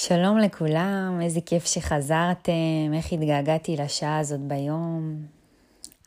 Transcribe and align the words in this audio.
שלום 0.00 0.38
לכולם, 0.38 1.18
איזה 1.22 1.40
כיף 1.46 1.66
שחזרתם, 1.66 2.52
איך 2.94 3.12
התגעגעתי 3.12 3.76
לשעה 3.76 4.18
הזאת 4.18 4.40
ביום. 4.40 5.16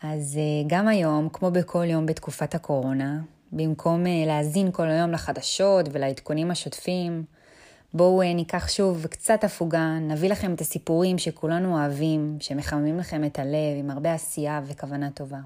אז 0.04 0.38
אה, 0.38 0.64
גם 0.68 0.88
היום, 0.88 1.30
כמו 1.34 1.52
בכל 1.52 1.86
יום 1.86 2.06
בתקופת 2.06 2.56
הקורונה, 2.56 3.20
במקום 3.52 4.08
אה, 4.08 4.24
להאזין 4.28 4.72
כל 4.72 4.90
היום 4.90 5.12
לחדשות 5.12 5.86
ולעדכונים 5.92 6.52
השוטפים, 6.52 7.24
בואו 7.94 8.22
אה, 8.22 8.34
ניקח 8.34 8.70
שוב 8.70 9.08
קצת 9.08 9.44
הפוגה, 9.44 9.98
נביא 10.02 10.30
לכם 10.30 10.54
את 10.54 10.62
הסיפורים 10.62 11.18
שכולנו 11.18 11.74
אוהבים, 11.74 12.38
שמחממים 12.40 12.98
לכם 12.98 13.24
את 13.24 13.40
הלב 13.40 13.78
עם 13.80 13.92
הרבה 13.92 14.14
עשייה 14.14 14.62
וכוונה 14.66 15.10
טובה. 15.12 15.40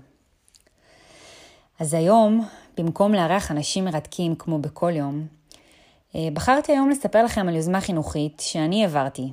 אז 1.79 1.93
היום, 1.93 2.47
במקום 2.77 3.13
לארח 3.13 3.51
אנשים 3.51 3.85
מרתקים 3.85 4.35
כמו 4.35 4.59
בכל 4.59 4.91
יום, 4.95 5.27
בחרתי 6.33 6.71
היום 6.71 6.89
לספר 6.89 7.25
לכם 7.25 7.47
על 7.47 7.55
יוזמה 7.55 7.81
חינוכית 7.81 8.39
שאני 8.39 8.83
העברתי 8.83 9.31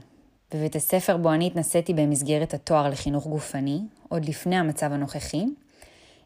בבית 0.55 0.77
הספר 0.77 1.16
בו 1.16 1.33
אני 1.33 1.47
התנסיתי 1.47 1.95
במסגרת 1.95 2.55
התואר 2.55 2.89
לחינוך 2.89 3.27
גופני, 3.27 3.80
עוד 4.09 4.25
לפני 4.25 4.56
המצב 4.56 4.92
הנוכחי, 4.92 5.45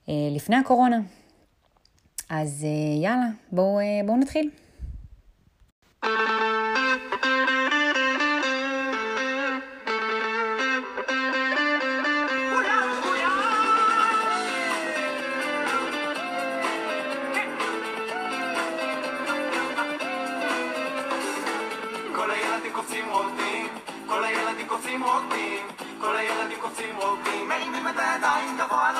אה, 0.08 0.14
לפני 0.30 0.56
הקורונה. 0.56 1.00
אז 2.30 2.64
אה, 2.64 3.02
יאללה, 3.02 3.26
בואו 3.52 3.80
בוא 4.06 4.16
נתחיל. 4.16 4.50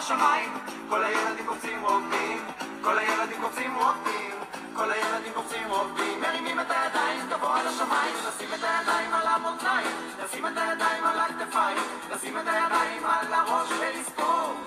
השמיים. 0.07 0.51
כל 0.89 1.05
הילדים 1.05 1.47
קופצים 1.47 1.83
רוקדים 1.83 2.39
כל 2.83 2.99
הילדים 2.99 3.41
קופצים 3.43 3.75
רוקדים 3.75 4.31
כל 4.77 4.93
הילדים 4.93 5.33
קופצים 5.35 5.69
רוקדים. 5.69 6.21
מרימים 6.21 6.61
את 6.61 6.71
הידיים 6.71 7.21
גבוה 7.31 7.63
לשמיים 7.63 8.15
לשים 8.29 8.49
את 8.55 8.65
הידיים 8.65 9.13
על 9.15 9.27
המותניים 9.27 9.91
לשים 10.25 10.47
את 10.47 10.53
הידיים 10.57 11.05
על 11.05 11.19
הכתפיים. 11.21 11.79
לשים 12.11 12.39
את 12.39 12.47
הידיים 12.47 13.05
על 13.05 13.35
הראש 13.35 13.69
ולספור 13.71 14.66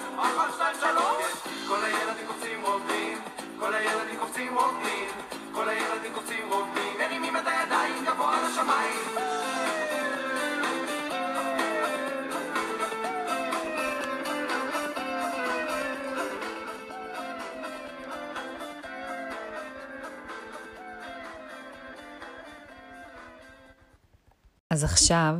אז 24.80 24.84
עכשיו, 24.84 25.36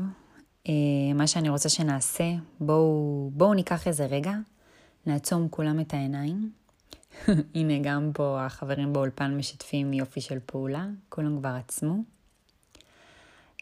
אה, 0.68 0.74
מה 1.16 1.28
שאני 1.28 1.50
רוצה 1.50 1.70
שנעשה, 1.70 2.24
בואו, 2.60 3.30
בואו 3.34 3.54
ניקח 3.54 3.88
איזה 3.88 4.06
רגע, 4.06 4.34
נעצום 5.06 5.48
כולם 5.50 5.80
את 5.80 5.94
העיניים. 5.94 6.52
הנה, 7.56 7.74
גם 7.84 8.12
פה 8.14 8.46
החברים 8.46 8.94
באולפן 8.94 9.38
משתפים 9.38 9.94
יופי 9.94 10.22
של 10.22 10.38
פעולה, 10.46 10.86
כולם 11.10 11.40
כבר 11.40 11.50
עצמו. 11.50 11.94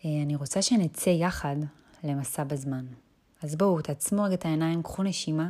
אה, 0.05 0.09
אני 0.23 0.35
רוצה 0.35 0.61
שנצא 0.61 1.09
יחד 1.09 1.55
למסע 2.03 2.43
בזמן. 2.43 2.85
אז 3.43 3.55
בואו, 3.55 3.81
תעצמו 3.81 4.23
רגע 4.23 4.33
את 4.33 4.45
העיניים, 4.45 4.83
קחו 4.83 5.03
נשימה. 5.03 5.49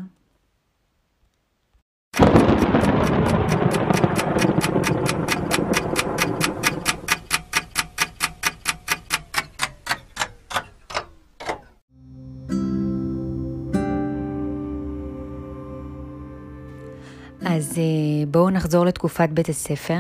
אז 17.50 17.78
אה, 17.78 18.26
בואו 18.32 18.50
נחזור 18.50 18.86
לתקופת 18.86 19.30
בית 19.30 19.50
הספר. 19.50 20.00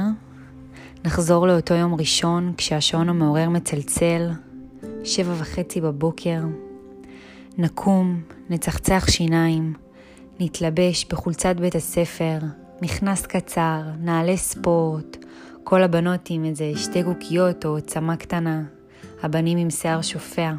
נחזור 1.05 1.47
לאותו 1.47 1.73
יום 1.73 1.95
ראשון 1.95 2.53
כשהשעון 2.57 3.09
המעורר 3.09 3.49
מצלצל, 3.49 4.29
שבע 5.03 5.33
וחצי 5.37 5.81
בבוקר. 5.81 6.39
נקום, 7.57 8.21
נצחצח 8.49 9.07
שיניים, 9.09 9.73
נתלבש 10.39 11.05
בחולצת 11.05 11.55
בית 11.55 11.75
הספר, 11.75 12.37
מכנס 12.81 13.25
קצר, 13.25 13.81
נעלי 13.99 14.37
ספורט, 14.37 15.17
כל 15.63 15.83
הבנות 15.83 16.27
עם 16.29 16.45
איזה 16.45 16.71
שתי 16.75 17.03
גוקיות 17.03 17.65
או 17.65 17.81
צמא 17.81 18.15
קטנה, 18.15 18.63
הבנים 19.23 19.57
עם 19.57 19.69
שיער 19.69 20.01
שופע. 20.01 20.51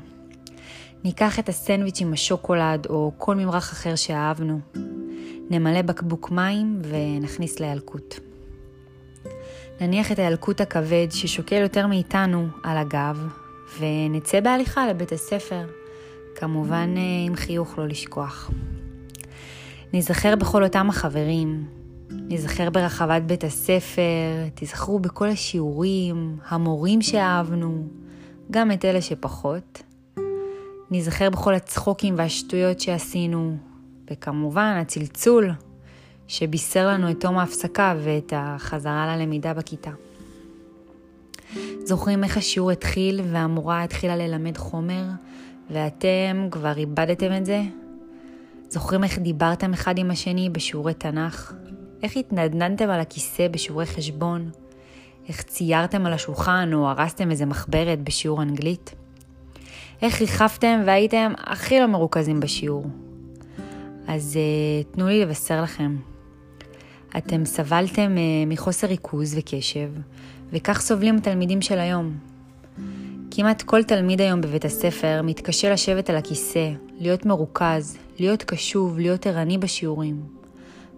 ניקח 1.04 1.38
את 1.38 1.48
הסנדוויץ' 1.48 2.00
עם 2.00 2.12
השוקולד 2.12 2.86
או 2.90 3.12
כל 3.18 3.34
ממרח 3.34 3.72
אחר 3.72 3.96
שאהבנו. 3.96 4.60
נמלא 5.50 5.82
בקבוק 5.82 6.30
מים 6.30 6.82
ונכניס 6.84 7.60
לילקוט. 7.60 8.14
נניח 9.80 10.12
את 10.12 10.18
הילקוט 10.18 10.60
הכבד 10.60 11.06
ששוקל 11.10 11.62
יותר 11.62 11.86
מאיתנו 11.86 12.46
על 12.62 12.76
הגב, 12.76 13.26
ונצא 13.78 14.40
בהליכה 14.40 14.88
לבית 14.88 15.12
הספר, 15.12 15.66
כמובן 16.34 16.94
אה, 16.96 17.26
עם 17.26 17.36
חיוך 17.36 17.78
לא 17.78 17.86
לשכוח. 17.88 18.50
נזכר 19.92 20.36
בכל 20.36 20.64
אותם 20.64 20.88
החברים, 20.88 21.64
נזכר 22.10 22.70
ברחבת 22.70 23.22
בית 23.22 23.44
הספר, 23.44 24.02
תזכרו 24.54 24.98
בכל 24.98 25.28
השיעורים, 25.28 26.36
המורים 26.48 27.02
שאהבנו, 27.02 27.88
גם 28.50 28.72
את 28.72 28.84
אלה 28.84 29.02
שפחות. 29.02 29.82
נזכר 30.90 31.30
בכל 31.30 31.54
הצחוקים 31.54 32.14
והשטויות 32.18 32.80
שעשינו, 32.80 33.56
וכמובן 34.10 34.78
הצלצול 34.80 35.50
שבישר 36.28 36.88
לנו 36.88 37.10
את 37.10 37.20
תום 37.20 37.38
ההפסקה 37.38 37.94
ואת 38.04 38.32
החזרה 38.36 39.16
ללמידה 39.16 39.54
בכיתה. 39.54 39.90
זוכרים 41.84 42.24
איך 42.24 42.36
השיעור 42.36 42.70
התחיל 42.70 43.20
והמורה 43.32 43.82
התחילה 43.82 44.16
ללמד 44.16 44.56
חומר 44.56 45.04
ואתם 45.70 46.48
כבר 46.50 46.76
איבדתם 46.76 47.36
את 47.36 47.46
זה? 47.46 47.62
זוכרים 48.68 49.04
איך 49.04 49.18
דיברתם 49.18 49.72
אחד 49.72 49.98
עם 49.98 50.10
השני 50.10 50.50
בשיעורי 50.50 50.94
תנ"ך? 50.94 51.52
איך 52.02 52.16
התנדנדתם 52.16 52.90
על 52.90 53.00
הכיסא 53.00 53.48
בשיעורי 53.48 53.86
חשבון? 53.86 54.50
איך 55.28 55.42
ציירתם 55.42 56.06
על 56.06 56.12
השולחן 56.12 56.70
או 56.74 56.88
הרסתם 56.88 57.30
איזה 57.30 57.46
מחברת 57.46 58.02
בשיעור 58.02 58.42
אנגלית? 58.42 58.94
איך 60.02 60.20
ריחפתם 60.20 60.82
והייתם 60.86 61.32
הכי 61.38 61.80
לא 61.80 61.86
מרוכזים 61.86 62.40
בשיעור? 62.40 62.86
אז 64.08 64.38
uh, 64.38 64.94
תנו 64.94 65.08
לי 65.08 65.20
לבשר 65.20 65.62
לכם. 65.62 65.96
אתם 67.16 67.44
סבלתם 67.44 68.14
uh, 68.16 68.48
מחוסר 68.50 68.86
ריכוז 68.86 69.38
וקשב, 69.38 69.90
וכך 70.52 70.80
סובלים 70.80 71.16
התלמידים 71.16 71.62
של 71.62 71.78
היום. 71.78 72.12
כמעט 73.30 73.62
כל 73.62 73.82
תלמיד 73.82 74.20
היום 74.20 74.40
בבית 74.40 74.64
הספר 74.64 75.20
מתקשה 75.24 75.72
לשבת 75.72 76.10
על 76.10 76.16
הכיסא, 76.16 76.70
להיות 76.98 77.26
מרוכז, 77.26 77.98
להיות 78.18 78.42
קשוב, 78.42 78.98
להיות 78.98 79.26
ערני 79.26 79.58
בשיעורים. 79.58 80.22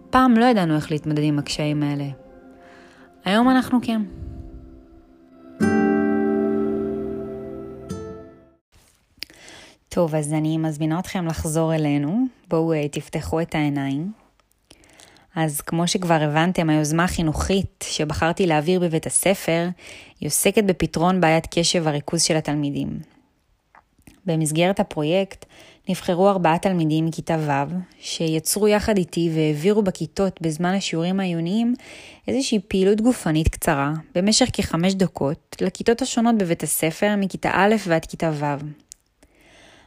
פעם 0.09 0.37
לא 0.37 0.45
ידענו 0.45 0.75
איך 0.75 0.91
להתמודד 0.91 1.23
עם 1.23 1.39
הקשיים 1.39 1.83
האלה. 1.83 2.07
היום 3.25 3.49
אנחנו 3.49 3.79
כן. 3.81 4.01
טוב, 9.93 10.15
אז 10.15 10.33
אני 10.33 10.57
מזמינה 10.57 10.99
אתכם 10.99 11.27
לחזור 11.27 11.75
אלינו. 11.75 12.25
בואו 12.47 12.73
uh, 12.73 12.77
תפתחו 12.91 13.41
את 13.41 13.55
העיניים. 13.55 14.11
אז 15.35 15.61
כמו 15.61 15.87
שכבר 15.87 16.13
הבנתם, 16.21 16.69
היוזמה 16.69 17.03
החינוכית 17.03 17.85
שבחרתי 17.87 18.47
להעביר 18.47 18.79
בבית 18.79 19.05
הספר, 19.05 19.69
היא 20.19 20.27
עוסקת 20.27 20.63
בפתרון 20.63 21.21
בעיית 21.21 21.47
קשב 21.51 21.81
וריכוז 21.85 22.23
של 22.23 22.35
התלמידים. 22.35 22.99
במסגרת 24.25 24.79
הפרויקט 24.79 25.45
נבחרו 25.89 26.29
ארבעה 26.29 26.57
תלמידים 26.57 27.05
מכיתה 27.05 27.37
ו', 27.39 27.75
שיצרו 27.99 28.67
יחד 28.67 28.97
איתי 28.97 29.29
והעבירו 29.35 29.81
בכיתות 29.81 30.41
בזמן 30.41 30.73
השיעורים 30.73 31.19
העיוניים 31.19 31.73
איזושהי 32.27 32.59
פעילות 32.67 33.01
גופנית 33.01 33.47
קצרה, 33.47 33.93
במשך 34.15 34.49
כחמש 34.53 34.93
דקות, 34.93 35.55
לכיתות 35.61 36.01
השונות 36.01 36.37
בבית 36.37 36.63
הספר 36.63 37.15
מכיתה 37.17 37.51
א' 37.53 37.75
ועד 37.87 38.05
כיתה 38.05 38.31
ו'. 38.33 38.90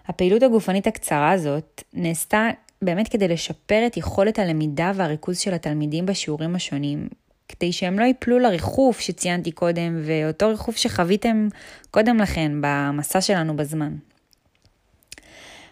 הפעילות 0.07 0.43
הגופנית 0.43 0.87
הקצרה 0.87 1.31
הזאת 1.31 1.83
נעשתה 1.93 2.49
באמת 2.83 3.09
כדי 3.09 3.29
לשפר 3.29 3.87
את 3.87 3.97
יכולת 3.97 4.39
הלמידה 4.39 4.93
והריכוז 4.95 5.39
של 5.39 5.55
התלמידים 5.55 6.07
בשיעורים 6.07 6.55
השונים, 6.55 7.09
כדי 7.49 7.73
שהם 7.73 7.99
לא 7.99 8.05
ייפלו 8.05 8.39
לריחוף 8.39 9.01
שציינתי 9.01 9.53
קודם, 9.53 10.01
ואותו 10.05 10.49
ריחוף 10.49 10.77
שחוויתם 10.77 11.49
קודם 11.91 12.19
לכן 12.19 12.53
במסע 12.61 13.21
שלנו 13.21 13.57
בזמן. 13.57 13.97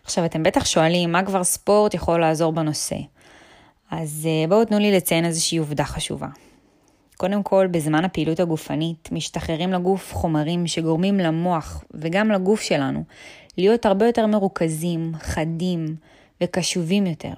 עכשיו, 0.05 0.25
אתם 0.25 0.43
בטח 0.43 0.64
שואלים, 0.64 1.12
מה 1.12 1.23
כבר 1.23 1.44
ספורט 1.44 1.94
יכול 1.94 2.20
לעזור 2.20 2.52
בנושא? 2.52 2.96
אז 3.90 4.29
אה, 4.31 4.49
בואו 4.49 4.64
תנו 4.64 4.79
לי 4.79 4.93
לציין 4.93 5.25
איזושהי 5.25 5.58
עובדה 5.58 5.84
חשובה. 5.84 6.29
קודם 7.17 7.43
כל, 7.43 7.67
בזמן 7.70 8.05
הפעילות 8.05 8.40
הגופנית 8.40 9.08
משתחררים 9.12 9.73
לגוף 9.73 10.14
חומרים 10.14 10.67
שגורמים 10.67 11.19
למוח 11.19 11.84
וגם 11.94 12.31
לגוף 12.31 12.61
שלנו 12.61 13.05
להיות 13.59 13.87
הרבה 13.87 14.07
יותר 14.07 14.27
מרוכזים, 14.27 15.13
חדים 15.19 15.97
וקשובים 16.43 17.07
יותר. 17.07 17.33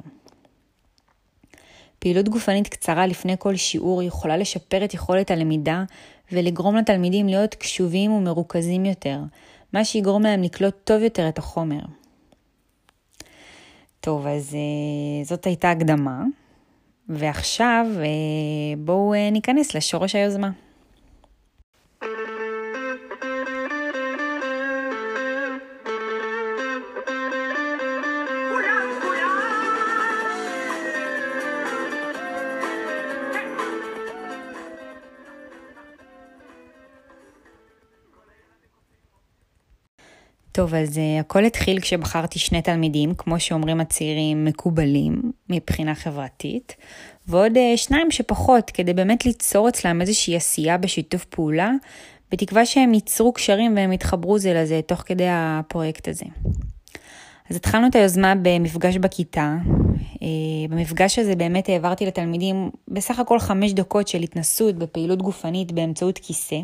פעילות 1.99 2.29
גופנית 2.29 2.69
קצרה 2.69 3.07
לפני 3.07 3.35
כל 3.39 3.57
שיעור 3.57 4.03
יכולה 4.03 4.37
לשפר 4.37 4.85
את 4.85 4.95
יכולת 4.95 5.31
הלמידה 5.31 5.85
ולגרום 6.33 6.77
לתלמידים 6.77 7.27
להיות 7.27 7.55
קשובים 7.55 8.13
ומרוכזים 8.13 8.85
יותר, 8.85 9.19
מה 9.73 9.85
שיגרום 9.85 10.23
להם 10.23 10.43
לקלוט 10.43 10.75
טוב 10.85 11.03
יותר 11.03 11.29
את 11.29 11.39
החומר. 11.39 11.81
טוב, 14.01 14.27
אז 14.27 14.53
uh, 14.53 15.29
זאת 15.29 15.47
הייתה 15.47 15.71
הקדמה, 15.71 16.23
ועכשיו 17.09 17.87
uh, 17.97 18.79
בואו 18.79 19.15
uh, 19.15 19.33
ניכנס 19.33 19.75
לשורש 19.75 20.15
היוזמה. 20.15 20.51
טוב, 40.55 40.75
אז 40.75 40.97
uh, 40.97 41.21
הכל 41.21 41.45
התחיל 41.45 41.81
כשבחרתי 41.81 42.39
שני 42.39 42.63
תלמידים, 42.63 43.15
כמו 43.15 43.41
שאומרים 43.41 43.81
הצעירים, 43.81 44.45
מקובלים 44.45 45.33
מבחינה 45.51 45.95
חברתית, 45.95 46.77
ועוד 47.29 47.53
uh, 47.57 47.77
שניים 47.77 48.11
שפחות, 48.11 48.71
כדי 48.71 48.95
באמת 48.95 49.27
ליצור 49.27 49.69
אצלם 49.69 50.01
איזושהי 50.01 50.37
עשייה 50.37 50.79
בשיתוף 50.79 51.25
פעולה, 51.25 51.73
בתקווה 52.33 52.67
שהם 52.67 52.95
ייצרו 52.95 53.33
קשרים 53.33 53.77
והם 53.77 53.93
יתחברו 53.93 54.39
זה 54.39 54.55
לזה 54.55 54.81
תוך 54.87 55.03
כדי 55.07 55.27
הפרויקט 55.29 56.09
הזה. 56.09 56.25
אז 57.51 57.57
התחלנו 57.57 57.87
את 57.87 57.95
היוזמה 57.95 58.35
במפגש 58.43 58.97
בכיתה. 58.97 59.57
Uh, 60.15 60.19
במפגש 60.71 61.19
הזה 61.19 61.37
באמת 61.37 61.69
העברתי 61.69 62.07
לתלמידים 62.07 62.71
בסך 62.89 63.19
הכל 63.19 63.39
חמש 63.39 63.73
דקות 63.73 64.09
של 64.09 64.23
התנסות 64.23 64.75
בפעילות 64.75 65.23
גופנית 65.23 65.73
באמצעות 65.73 66.19
כיסא. 66.19 66.57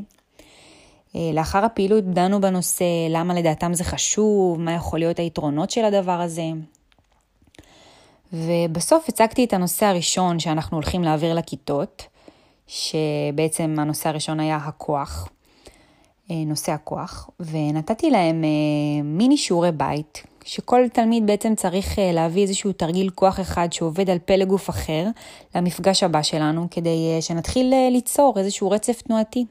אה, 1.17 1.31
לאחר 1.35 1.65
הפעילות 1.65 2.05
דנו 2.05 2.41
בנושא, 2.41 2.85
למה 3.11 3.35
לדעתם 3.35 3.75
זה 3.75 3.85
חשוב, 3.85 4.61
מה 4.61 4.73
יכול 4.73 4.99
להיות 4.99 5.19
היתרונות 5.19 5.71
של 5.71 5.85
הדבר 5.85 6.21
הזה. 6.21 6.45
ובסוף 8.33 9.09
הצגתי 9.09 9.45
את 9.45 9.53
הנושא 9.53 9.87
הראשון 9.87 10.39
שאנחנו 10.39 10.77
הולכים 10.77 11.03
להעביר 11.03 11.35
לכיתות, 11.35 12.07
שבעצם 12.67 13.77
הנושא 13.79 14.09
הראשון 14.09 14.41
היה 14.41 14.57
הכוח, 14.57 15.29
אה, 16.31 16.37
נושא 16.47 16.73
הכוח, 16.73 17.31
ונתתי 17.41 18.11
להם 18.11 18.45
אה, 18.45 19.03
מיני 19.05 19.37
שיעורי 19.37 19.73
בית, 19.73 20.23
שכל 20.45 20.89
תלמיד 20.93 21.27
בעצם 21.27 21.55
צריך 21.55 21.99
להביא 22.13 22.43
איזשהו 22.43 22.73
תרגיל 22.73 23.11
כוח 23.11 23.41
אחד 23.41 23.73
שעובד 23.73 24.11
על 24.11 24.19
פלא 24.25 24.45
גוף 24.45 24.71
אחר 24.71 25.07
למפגש 25.55 26.03
הבא 26.03 26.23
שלנו, 26.23 26.67
כדי 26.71 27.19
שנתחיל 27.21 27.75
ליצור 27.91 28.35
איזשהו 28.39 28.71
רצף 28.71 29.03
תנועתי. 29.03 29.45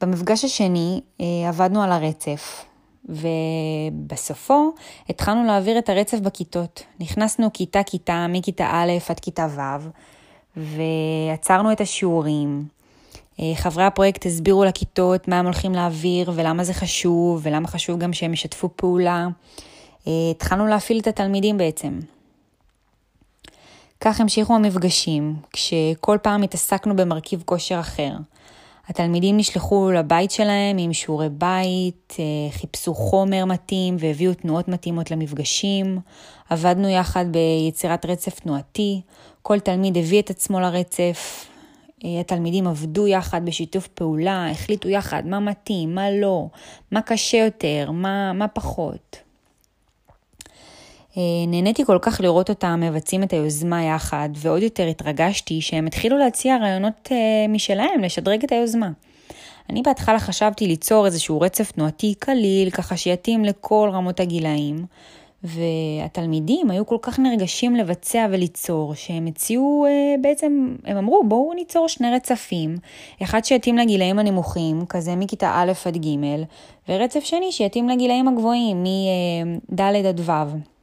במפגש 0.00 0.44
השני 0.44 1.00
אה, 1.20 1.48
עבדנו 1.48 1.82
על 1.82 1.92
הרצף, 1.92 2.64
ובסופו 3.08 4.72
התחלנו 5.08 5.44
להעביר 5.44 5.78
את 5.78 5.88
הרצף 5.88 6.18
בכיתות. 6.18 6.82
נכנסנו 7.00 7.52
כיתה-כיתה, 7.52 8.26
מכיתה 8.28 8.70
א' 8.72 8.92
עד 9.08 9.20
כיתה 9.20 9.46
ו', 9.56 9.88
ועצרנו 10.56 11.72
את 11.72 11.80
השיעורים. 11.80 12.64
אה, 13.40 13.52
חברי 13.54 13.84
הפרויקט 13.84 14.26
הסבירו 14.26 14.64
לכיתות 14.64 15.28
מה 15.28 15.38
הם 15.38 15.44
הולכים 15.44 15.72
להעביר 15.72 16.32
ולמה 16.34 16.64
זה 16.64 16.74
חשוב, 16.74 17.40
ולמה 17.42 17.68
חשוב 17.68 17.98
גם 17.98 18.12
שהם 18.12 18.32
ישתפו 18.32 18.68
פעולה. 18.76 19.28
אה, 20.06 20.12
התחלנו 20.30 20.66
להפעיל 20.66 20.98
את 20.98 21.06
התלמידים 21.06 21.58
בעצם. 21.58 21.98
כך 24.00 24.20
המשיכו 24.20 24.54
המפגשים, 24.54 25.36
כשכל 25.52 26.18
פעם 26.22 26.42
התעסקנו 26.42 26.96
במרכיב 26.96 27.42
כושר 27.44 27.80
אחר. 27.80 28.12
התלמידים 28.88 29.36
נשלחו 29.36 29.90
לבית 29.90 30.30
שלהם 30.30 30.78
עם 30.78 30.92
שיעורי 30.92 31.28
בית, 31.28 32.16
אה, 32.18 32.24
חיפשו 32.50 32.94
חומר 32.94 33.44
מתאים 33.44 33.96
והביאו 33.98 34.34
תנועות 34.34 34.68
מתאימות 34.68 35.10
למפגשים. 35.10 35.98
עבדנו 36.50 36.88
יחד 36.88 37.24
ביצירת 37.30 38.06
רצף 38.06 38.40
תנועתי, 38.40 39.00
כל 39.42 39.60
תלמיד 39.60 39.98
הביא 39.98 40.22
את 40.22 40.30
עצמו 40.30 40.60
לרצף. 40.60 41.46
אה, 42.04 42.20
התלמידים 42.20 42.66
עבדו 42.66 43.06
יחד 43.06 43.44
בשיתוף 43.44 43.86
פעולה, 43.86 44.50
החליטו 44.50 44.88
יחד 44.88 45.26
מה 45.26 45.40
מתאים, 45.40 45.94
מה 45.94 46.10
לא, 46.10 46.46
מה 46.92 47.02
קשה 47.02 47.38
יותר, 47.38 47.90
מה, 47.90 48.32
מה 48.32 48.48
פחות. 48.48 49.27
אה, 51.16 51.22
נהניתי 51.46 51.84
כל 51.84 51.98
כך 52.02 52.20
לראות 52.20 52.48
אותם 52.48 52.80
מבצעים 52.80 53.22
את 53.22 53.32
היוזמה 53.32 53.84
יחד, 53.84 54.28
ועוד 54.34 54.62
יותר 54.62 54.86
התרגשתי 54.86 55.60
שהם 55.60 55.86
התחילו 55.86 56.18
להציע 56.18 56.56
רעיונות 56.56 57.08
אה, 57.12 57.48
משלהם, 57.48 58.00
לשדרג 58.02 58.44
את 58.44 58.52
היוזמה. 58.52 58.90
אני 59.70 59.82
בהתחלה 59.82 60.18
חשבתי 60.18 60.66
ליצור 60.66 61.06
איזשהו 61.06 61.40
רצף 61.40 61.70
תנועתי 61.72 62.14
קליל, 62.18 62.70
ככה 62.70 62.96
שיתאים 62.96 63.44
לכל 63.44 63.90
רמות 63.92 64.20
הגילאים, 64.20 64.84
והתלמידים 65.44 66.70
היו 66.70 66.86
כל 66.86 66.96
כך 67.02 67.18
נרגשים 67.18 67.76
לבצע 67.76 68.26
וליצור, 68.30 68.94
שהם 68.94 69.26
הציעו, 69.26 69.86
אה, 69.86 70.14
בעצם, 70.20 70.74
הם 70.84 70.96
אמרו, 70.96 71.22
בואו 71.28 71.54
ניצור 71.54 71.88
שני 71.88 72.10
רצפים, 72.10 72.76
אחד 73.22 73.44
שיתאים 73.44 73.78
לגילאים 73.78 74.18
הנמוכים, 74.18 74.86
כזה 74.88 75.16
מכיתה 75.16 75.52
א' 75.54 75.72
עד 75.86 75.96
ג', 75.96 76.08
ורצף 76.88 77.24
שני 77.24 77.52
שיתאים 77.52 77.88
לגילאים 77.88 78.28
הגבוהים, 78.28 78.84
מד' 79.70 80.06
עד 80.06 80.20
ו'. 80.20 80.77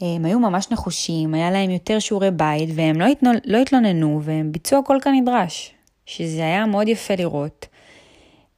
הם 0.00 0.24
היו 0.24 0.40
ממש 0.40 0.70
נחושים, 0.70 1.34
היה 1.34 1.50
להם 1.50 1.70
יותר 1.70 1.98
שיעורי 1.98 2.30
בית, 2.30 2.70
והם 2.74 3.00
לא, 3.00 3.04
התנול, 3.04 3.36
לא 3.44 3.58
התלוננו, 3.58 4.20
והם 4.22 4.52
ביצעו 4.52 4.78
הכל 4.78 4.98
כנדרש, 5.02 5.74
שזה 6.06 6.40
היה 6.40 6.66
מאוד 6.66 6.88
יפה 6.88 7.14
לראות. 7.14 7.66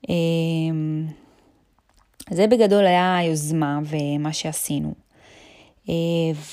אמ, 0.09 1.07
זה 2.31 2.47
בגדול 2.47 2.87
היה 2.87 3.17
היוזמה 3.17 3.79
ומה 3.85 4.33
שעשינו. 4.33 4.95
אה, 5.89 5.95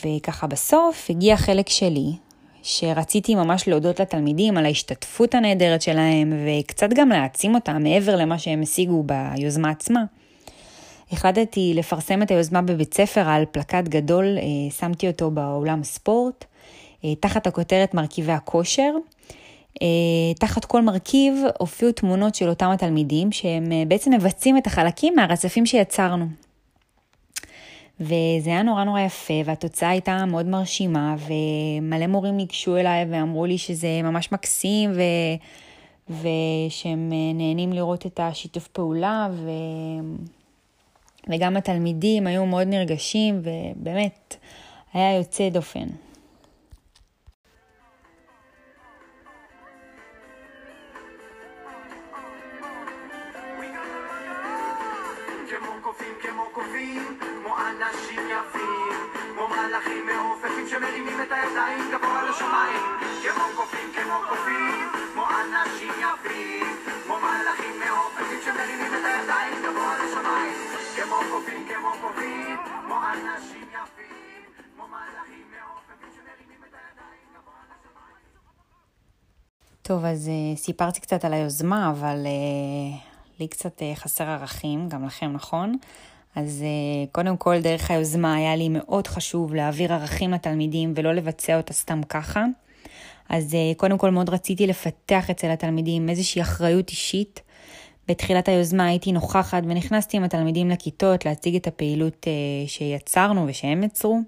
וככה 0.06 0.48
בסוף 0.48 1.08
הגיע 1.10 1.38
חלק 1.38 1.70
שלי, 1.70 2.12
שרציתי 2.64 3.36
ממש 3.36 3.68
להודות 3.68 4.00
לתלמידים 4.00 4.58
על 4.58 4.66
ההשתתפות 4.66 5.36
הנהדרת 5.36 5.82
שלהם, 5.82 6.34
וקצת 6.46 6.90
גם 6.96 7.10
להעצים 7.10 7.56
אותם 7.56 7.84
מעבר 7.84 8.16
למה 8.16 8.40
שהם 8.40 8.62
השיגו 8.62 9.04
ביוזמה 9.04 9.70
עצמה. 9.70 10.04
החלטתי 11.12 11.74
לפרסם 11.76 12.22
את 12.22 12.32
היוזמה 12.32 12.62
בבית 12.62 12.94
ספר 12.94 13.30
על 13.30 13.46
פלקט 13.52 13.84
גדול, 13.84 14.26
אה, 14.38 14.72
שמתי 14.72 15.08
אותו 15.08 15.32
באולם 15.32 15.84
ספורט, 15.84 16.46
אה, 17.04 17.16
תחת 17.16 17.48
הכותרת 17.48 17.94
מרכיבי 17.94 18.32
הכושר. 18.32 18.92
אה, 19.82 19.88
תחת 20.40 20.66
כל 20.66 20.82
מרכיב 20.82 21.34
הופיעו 21.60 21.92
תמונות 21.92 22.36
של 22.36 22.50
אותם 22.50 22.70
התלמידים, 22.70 23.32
שהם 23.32 23.70
בעצם 23.88 24.14
מבצעים 24.14 24.58
את 24.58 24.68
החלקים 24.68 25.16
מהרצפים 25.16 25.66
שיצרנו. 25.66 26.26
וזה 28.00 28.50
היה 28.50 28.64
נורא 28.64 28.84
נורא 28.84 29.00
יפה, 29.00 29.34
והתוצאה 29.46 29.90
הייתה 29.90 30.26
מאוד 30.26 30.46
מרשימה, 30.46 31.16
ומלא 31.20 32.08
מורים 32.08 32.38
ניגשו 32.38 32.78
אליי 32.78 33.06
ואמרו 33.10 33.46
לי 33.46 33.58
שזה 33.58 34.02
ממש 34.04 34.32
מקסים, 34.32 34.92
ו... 34.96 35.02
ושהם 36.10 37.10
נהנים 37.36 37.74
לראות 37.74 38.06
את 38.06 38.20
השיתוף 38.24 38.68
פעולה, 38.68 39.30
ו... 39.32 39.50
וגם 41.30 41.58
התלמידים 41.58 42.28
היו 42.28 42.46
מאוד 42.46 42.68
נרגשים, 42.68 43.42
ובאמת, 43.44 44.36
היה 44.94 45.18
יוצא 45.18 45.50
דופן. 45.50 45.88
לשמיים 62.30 62.82
כמו 63.24 63.46
קופים, 63.56 63.92
כמו 63.94 64.16
קופים, 64.30 64.90
כמו 65.14 65.24
אנשים 65.42 65.90
יפים 65.90 66.75
קופים, 71.36 71.68
כמו 71.68 71.90
קופים, 72.02 72.58
כמו 72.66 72.96
אנשים 72.96 73.68
יפים, 73.70 74.44
כמו 74.76 74.84
מלאכים 74.88 75.46
מעופפים 75.52 76.10
שמרימים 76.16 76.62
את 76.70 76.74
הידיים. 76.74 77.44
טוב, 79.82 80.06
אז 80.06 80.30
uh, 80.30 80.58
סיפרתי 80.58 81.00
קצת 81.00 81.26
על 81.26 81.34
היוזמה, 81.34 81.90
אבל 81.90 82.26
uh, 82.26 83.40
לי 83.40 83.48
קצת 83.48 83.80
uh, 83.80 84.00
חסר 84.00 84.30
ערכים, 84.30 84.90
גם 84.90 85.06
לכם, 85.06 85.32
נכון? 85.34 85.78
אז 86.36 86.64
uh, 86.64 87.12
קודם 87.12 87.38
כל, 87.38 87.62
דרך 87.62 87.92
היוזמה 87.92 88.36
היה 88.36 88.56
לי 88.56 88.70
מאוד 88.70 89.08
חשוב 89.08 89.54
להעביר 89.54 89.94
ערכים 89.94 90.32
לתלמידים 90.32 90.94
ולא 90.96 91.14
לבצע 91.14 91.58
אותה 91.58 91.74
סתם 91.74 92.04
ככה. 92.04 92.46
אז 93.30 93.54
uh, 93.54 93.78
קודם 93.78 93.98
כל 93.98 94.10
מאוד 94.10 94.30
רציתי 94.30 94.68
לפתח 94.68 95.30
אצל 95.30 95.52
התלמידים 95.52 96.10
איזושהי 96.10 96.42
אחריות 96.42 96.90
אישית. 96.90 97.42
בתחילת 98.08 98.48
היוזמה 98.48 98.88
הייתי 98.88 99.12
נוכחת 99.12 99.64
ונכנסתי 99.64 100.18
עם 100.18 100.24
התלמידים 100.24 100.70
לכיתות 100.70 101.26
להציג 101.26 101.56
את 101.56 101.68
הפעילות 101.68 102.26
uh, 102.26 102.70
שיצרנו 102.70 103.46
ושהם 103.48 103.84
יצרו. 103.84 104.20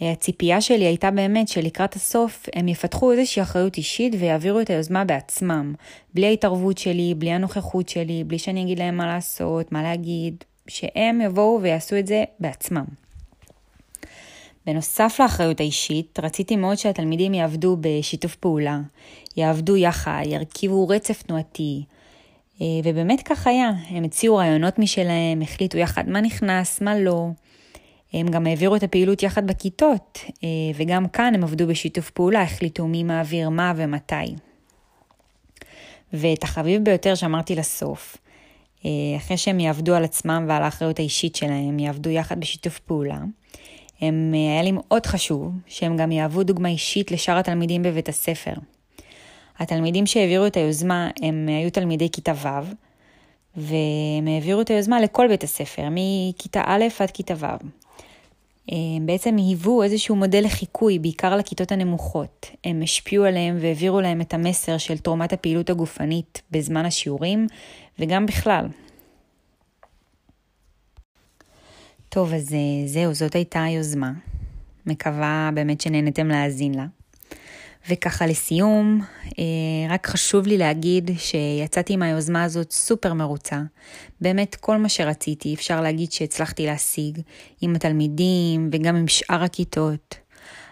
הציפייה 0.00 0.60
שלי 0.60 0.84
הייתה 0.84 1.10
באמת 1.10 1.48
שלקראת 1.48 1.94
הסוף 1.94 2.46
הם 2.54 2.68
יפתחו 2.68 3.12
איזושהי 3.12 3.42
אחריות 3.42 3.76
אישית 3.76 4.14
ויעבירו 4.18 4.60
את 4.60 4.70
היוזמה 4.70 5.04
בעצמם, 5.04 5.74
בלי 6.14 6.26
ההתערבות 6.26 6.78
שלי, 6.78 7.14
בלי 7.14 7.30
הנוכחות 7.30 7.88
שלי, 7.88 8.24
בלי 8.24 8.38
שאני 8.38 8.62
אגיד 8.62 8.78
להם 8.78 8.96
מה 8.96 9.06
לעשות, 9.06 9.72
מה 9.72 9.82
להגיד, 9.82 10.44
שהם 10.68 11.20
יבואו 11.20 11.58
ויעשו 11.62 11.98
את 11.98 12.06
זה 12.06 12.24
בעצמם. 12.40 12.84
בנוסף 14.66 15.16
לאחריות 15.20 15.60
האישית, 15.60 16.18
רציתי 16.22 16.56
מאוד 16.56 16.76
שהתלמידים 16.76 17.34
יעבדו 17.34 17.76
בשיתוף 17.80 18.36
פעולה, 18.36 18.80
יעבדו 19.36 19.76
יחד, 19.76 20.22
ירכיבו 20.26 20.88
רצף 20.88 21.22
תנועתי, 21.22 21.82
אה, 21.84 21.97
ובאמת 22.84 23.22
כך 23.22 23.46
היה. 23.46 23.70
הם 23.88 24.04
הציעו 24.04 24.36
רעיונות 24.36 24.78
משלהם, 24.78 25.42
החליטו 25.42 25.78
יחד 25.78 26.08
מה 26.08 26.20
נכנס, 26.20 26.80
מה 26.80 26.98
לא. 26.98 27.28
הם 28.12 28.26
גם 28.28 28.46
העבירו 28.46 28.76
את 28.76 28.82
הפעילות 28.82 29.22
יחד 29.22 29.46
בכיתות, 29.46 30.18
אה, 30.44 30.48
וגם 30.74 31.08
כאן 31.08 31.34
הם 31.34 31.44
עבדו 31.44 31.66
בשיתוף 31.66 32.10
פעולה, 32.10 32.42
החליטו 32.42 32.86
מי 32.86 33.02
מעביר 33.02 33.48
מה 33.48 33.72
ומתי. 33.76 34.34
ואת 36.12 36.42
החביב 36.42 36.84
ביותר 36.84 37.14
שאמרתי 37.14 37.54
לסוף, 37.54 38.16
אה, 38.84 38.90
אחרי 39.16 39.36
שהם 39.36 39.60
יעבדו 39.60 39.94
על 39.94 40.04
עצמם 40.04 40.44
ועל 40.48 40.62
האחריות 40.62 40.98
האישית 40.98 41.36
שלהם, 41.36 41.78
יעבדו 41.78 42.10
יחד 42.10 42.40
בשיתוף 42.40 42.78
פעולה, 42.78 43.18
הם, 44.00 44.32
אה, 44.34 44.52
היה 44.52 44.62
לי 44.62 44.72
מאוד 44.72 45.06
חשוב 45.06 45.52
שהם 45.66 45.96
גם 45.96 46.12
יהוו 46.12 46.42
דוגמה 46.42 46.68
אישית 46.68 47.10
לשאר 47.10 47.38
התלמידים 47.38 47.82
בבית 47.82 48.08
הספר. 48.08 48.54
התלמידים 49.58 50.06
שהעבירו 50.06 50.46
את 50.46 50.56
היוזמה 50.56 51.10
הם 51.22 51.48
היו 51.48 51.70
תלמידי 51.70 52.08
כיתה 52.10 52.32
ו', 52.32 52.72
והם 53.56 54.26
העבירו 54.26 54.60
את 54.60 54.70
היוזמה 54.70 55.00
לכל 55.00 55.28
בית 55.28 55.44
הספר, 55.44 55.82
מכיתה 55.90 56.62
א' 56.66 56.84
עד 57.00 57.10
כיתה 57.10 57.34
ו'. 57.36 57.46
הם 58.68 59.06
בעצם 59.06 59.36
היוו 59.36 59.82
איזשהו 59.82 60.16
מודל 60.16 60.44
לחיקוי, 60.44 60.98
בעיקר 60.98 61.36
לכיתות 61.36 61.72
הנמוכות. 61.72 62.50
הם 62.64 62.82
השפיעו 62.82 63.24
עליהם 63.24 63.58
והעבירו 63.60 64.00
להם 64.00 64.20
את 64.20 64.34
המסר 64.34 64.78
של 64.78 64.98
תרומת 64.98 65.32
הפעילות 65.32 65.70
הגופנית 65.70 66.42
בזמן 66.50 66.86
השיעורים, 66.86 67.46
וגם 67.98 68.26
בכלל. 68.26 68.66
טוב, 72.08 72.34
אז 72.34 72.54
אה, 72.54 72.86
זהו, 72.86 73.14
זאת 73.14 73.34
הייתה 73.34 73.62
היוזמה. 73.62 74.12
מקווה 74.86 75.50
באמת 75.54 75.80
שנהנתם 75.80 76.28
להאזין 76.28 76.74
לה. 76.74 76.86
וככה 77.88 78.26
לסיום, 78.26 79.00
אה, 79.38 79.94
רק 79.94 80.06
חשוב 80.06 80.46
לי 80.46 80.58
להגיד 80.58 81.10
שיצאתי 81.18 81.92
עם 81.92 82.02
היוזמה 82.02 82.44
הזאת 82.44 82.72
סופר 82.72 83.14
מרוצה. 83.14 83.60
באמת 84.20 84.54
כל 84.54 84.76
מה 84.76 84.88
שרציתי, 84.88 85.54
אפשר 85.54 85.80
להגיד 85.80 86.12
שהצלחתי 86.12 86.66
להשיג 86.66 87.20
עם 87.60 87.74
התלמידים 87.74 88.68
וגם 88.72 88.96
עם 88.96 89.08
שאר 89.08 89.42
הכיתות. 89.42 90.14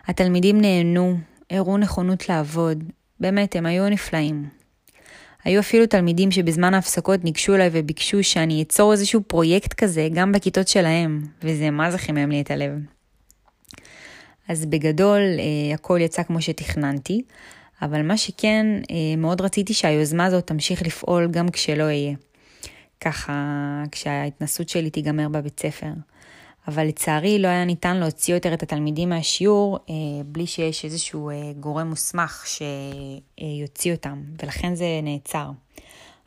התלמידים 0.06 0.61
נהנו, 0.61 1.16
הראו 1.50 1.78
נכונות 1.78 2.28
לעבוד, 2.28 2.85
באמת, 3.20 3.56
הם 3.56 3.66
היו 3.66 3.88
נפלאים. 3.88 4.49
היו 5.44 5.61
אפילו 5.61 5.87
תלמידים 5.87 6.30
שבזמן 6.30 6.75
ההפסקות 6.75 7.25
ניגשו 7.25 7.54
אליי 7.54 7.70
וביקשו 7.73 8.25
שאני 8.25 8.62
אצור 8.62 8.92
איזשהו 8.92 9.20
פרויקט 9.26 9.73
כזה 9.73 10.08
גם 10.14 10.32
בכיתות 10.32 10.68
שלהם, 10.68 11.23
וזה 11.42 11.70
מה 11.70 11.90
זה 11.90 11.99
חימם 11.99 12.30
לי 12.30 12.40
את 12.40 12.50
הלב. 12.50 12.96
אז 14.49 14.67
בגדול 14.67 15.21
אה, 15.21 15.75
הכל 15.75 15.99
יצא 16.03 16.23
כמו 16.23 16.43
שתכננתי, 16.43 17.23
אבל 17.83 18.03
מה 18.03 18.17
שכן, 18.17 18.67
אה, 18.91 19.17
מאוד 19.17 19.41
רציתי 19.41 19.75
שהיוזמה 19.75 20.25
הזאת 20.25 20.47
תמשיך 20.47 20.83
לפעול 20.83 21.29
גם 21.31 21.49
כשלא 21.49 21.85
אהיה. 21.85 22.15
ככה, 23.00 23.33
כשההתנסות 23.91 24.69
שלי 24.69 24.91
תיגמר 24.91 25.29
בבית 25.29 25.61
ספר. 25.61 25.91
אבל 26.69 26.87
לצערי 26.87 27.38
לא 27.38 27.49
היה 27.49 27.65
ניתן 27.65 27.97
להוציא 27.97 28.35
יותר 28.35 28.55
את 28.55 28.62
התלמידים 28.62 29.09
מהשיעור 29.09 29.79
אה, 29.91 29.95
בלי 30.26 30.47
שיש 30.47 30.85
איזשהו 30.85 31.31
אה, 31.31 31.53
גורם 31.61 31.88
מוסמך 31.88 32.45
שיוציא 32.47 33.93
אותם, 33.93 34.23
ולכן 34.43 34.75
זה 34.75 34.87
נעצר. 35.03 35.50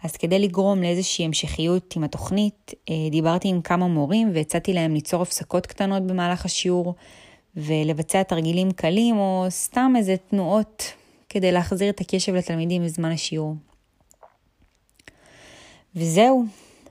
אז 0.04 0.18
כדי 0.18 0.40
לגרום 0.40 0.82
לאיזושהי 0.82 1.26
המשכיות 1.26 1.94
עם 1.96 2.04
התוכנית, 2.04 2.74
אה, 2.90 2.96
דיברתי 3.12 3.48
עם 3.48 3.62
כמה 3.62 3.88
מורים 3.88 4.32
והצעתי 4.34 4.74
להם 4.74 4.94
ליצור 4.94 5.22
הפסקות 5.22 5.68
קטנות 5.68 6.08
במהלך 6.08 6.46
השיעור, 6.46 6.96
ולבצע 7.56 8.24
תרגילים 8.24 8.72
קלים 8.72 9.18
או 9.18 9.46
סתם 9.50 9.94
איזה 9.98 10.16
תנועות 10.30 10.84
כדי 11.30 11.52
להחזיר 11.52 11.90
את 11.90 12.02
הקשב 12.02 12.36
לתלמידים 12.36 12.86
בזמן 12.86 13.12
השיעור. 13.12 13.56
וזהו, 15.96 16.46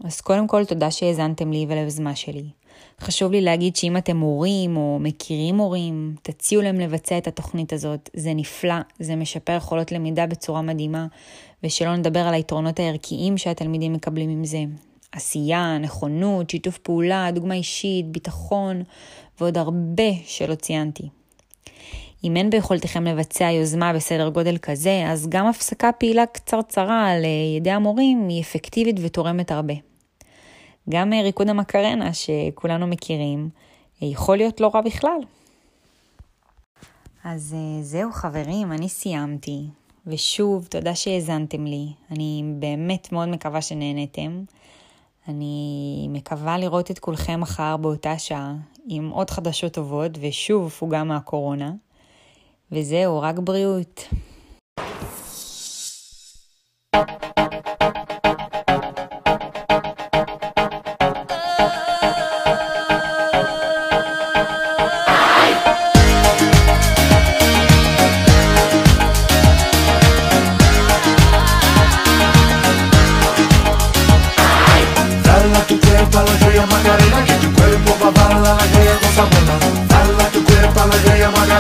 אז 0.05 0.21
קודם 0.21 0.47
כל 0.47 0.65
תודה 0.65 0.91
שהאזנתם 0.91 1.53
לי 1.53 1.67
וליוזמה 1.69 2.17
שלי. 2.17 2.45
חשוב 3.01 3.33
לי 3.33 3.41
להגיד 3.41 3.77
שאם 3.77 3.97
אתם 3.97 4.17
מורים 4.17 4.77
או 4.77 4.99
מכירים 5.01 5.55
מורים, 5.55 6.15
תציעו 6.23 6.63
להם 6.63 6.81
לבצע 6.81 7.19
את 7.19 7.27
התוכנית 7.27 7.73
הזאת. 7.73 8.11
זה 8.15 8.35
נפלא, 8.35 8.75
זה 8.99 9.17
משפר 9.17 9.53
יכולות 9.53 9.93
למידה 9.93 10.27
בצורה 10.27 10.63
מדהימה, 10.63 11.07
ושלא 11.65 11.97
נדבר 11.97 12.21
על 12.21 12.35
היתרונות 12.35 12.81
הערכיים 12.81 13.39
שהתלמידים 13.39 13.93
מקבלים 13.93 14.31
עם 14.31 14.45
זה. 14.45 14.65
עשייה, 15.13 15.79
נכונות, 15.79 16.51
שיתוף 16.51 16.79
פעולה, 16.79 17.31
דוגמה 17.35 17.55
אישית, 17.55 18.07
ביטחון 18.07 18.83
ועוד 19.41 19.59
הרבה 19.59 20.13
שלא 20.25 20.55
ציינתי. 20.55 21.09
אם 22.25 22.37
אין 22.37 22.51
ביכולתכם 22.51 23.05
לבצע 23.05 23.51
יוזמה 23.51 23.93
בסדר 23.93 24.29
גודל 24.29 24.59
כזה, 24.59 25.05
אז 25.07 25.29
גם 25.29 25.47
הפסקה 25.47 25.93
פעילה 25.93 26.27
קצרצרה 26.27 27.11
על 27.11 27.25
אה, 27.25 27.57
ידי 27.57 27.71
המורים 27.71 28.29
היא 28.29 28.43
אפקטיבית 28.43 28.97
ותורמת 29.03 29.51
הרבה. 29.51 29.75
גם 30.89 31.13
אה, 31.13 31.23
ריקוד 31.23 31.49
המקרנה 31.49 32.11
שכולנו 32.15 32.87
מכירים, 32.87 33.49
אה, 34.03 34.09
יכול 34.09 34.37
להיות 34.37 34.61
לא 34.61 34.71
רע 34.75 34.81
בכלל. 34.81 35.21
אז 37.25 37.57
זהו 37.83 38.13
חברים, 38.13 38.73
אני 38.73 38.89
סיימתי. 38.89 39.61
ושוב, 40.07 40.67
תודה 40.67 40.95
שהאזנתם 40.95 41.67
לי. 41.67 41.87
אני 42.11 42.45
באמת 42.59 43.13
מאוד 43.13 43.29
מקווה 43.29 43.63
שנהנתם. 43.63 44.43
אני 45.29 46.07
מקווה 46.11 46.59
לראות 46.59 46.91
את 46.91 46.99
כולכם 46.99 47.41
מחר 47.41 47.77
באותה 47.77 48.19
שעה, 48.19 48.55
עם 48.87 49.09
עוד 49.09 49.31
חדשות 49.31 49.73
טובות, 49.73 50.13
ושוב 50.21 50.67
הפוגה 50.67 51.05
מהקורונה. 51.05 51.73
וזהו, 52.73 53.21
רק 53.21 53.39
בריאות. 53.39 54.09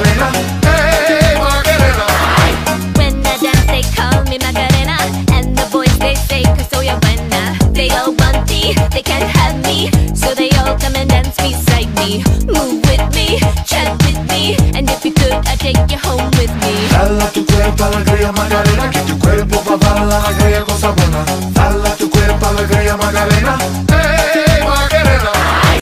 cadena. 0.03 0.58